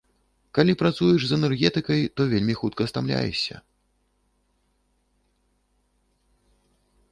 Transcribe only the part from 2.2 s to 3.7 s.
то вельмі хутка стамляешся.